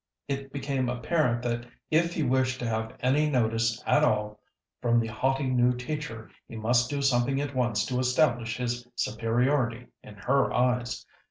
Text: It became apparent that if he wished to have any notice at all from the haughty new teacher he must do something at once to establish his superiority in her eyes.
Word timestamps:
It 0.27 0.51
became 0.51 0.89
apparent 0.89 1.43
that 1.43 1.67
if 1.91 2.15
he 2.15 2.23
wished 2.23 2.59
to 2.59 2.67
have 2.67 2.97
any 3.01 3.29
notice 3.29 3.83
at 3.85 4.03
all 4.03 4.39
from 4.81 4.99
the 4.99 5.05
haughty 5.05 5.45
new 5.47 5.73
teacher 5.75 6.31
he 6.47 6.55
must 6.55 6.89
do 6.89 7.03
something 7.03 7.39
at 7.39 7.53
once 7.55 7.85
to 7.85 7.99
establish 7.99 8.57
his 8.57 8.87
superiority 8.95 9.85
in 10.01 10.15
her 10.15 10.51
eyes. 10.51 11.05